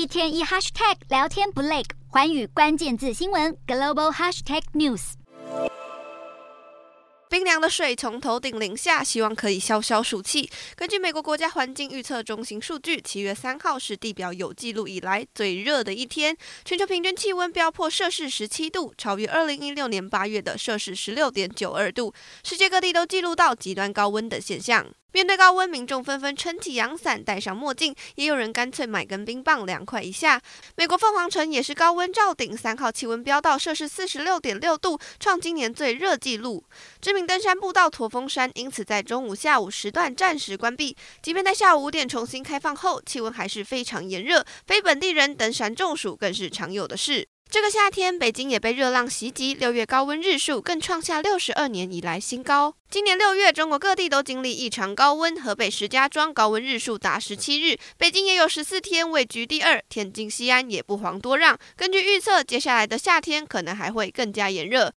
[0.00, 5.12] 一天一 hashtag 聊天不累，寰宇关键字新闻 global hashtag news。
[7.28, 10.50] 冰凉的水从头顶淋下，希望可以消消暑气。
[10.74, 22.14] 根据美国国家环境预测中心数据，七月三号是地表有记录以来最热的一天，全球平均气温飙破摄氏十七度，超越二零一六年八月的摄氏十六点九二度。
[22.42, 24.86] 世界各地都记录到极端高温的现象。
[25.12, 30.40] 面对高温，民众纷纷撑起阳伞，戴上墨镜，也有人干脆买根冰棒凉快一下。
[30.76, 36.64] 美国凤凰城也是高温照顶，三号气温飙到摄氏四十六点六度，创今年最热纪录。
[37.00, 40.96] 知名登山步道驼峰山因此在中午、下午时段暂时关闭。
[41.20, 47.26] 即便在下午五点重新开放后，气温还是非常炎热，非本地人登山中暑更是常有的事。
[47.50, 52.76] 这个夏天，北京也被热浪袭击，六月高温日数更创下六十二年以来新高。
[52.88, 61.58] 今年六月，中国各地都经历异常高温，河北石家庄高温日数达十七日，北京也有十四天位居第二，天津、西安也不遑多让。
[61.76, 64.88] 根据预测，接下来的夏天可能还会更加炎热。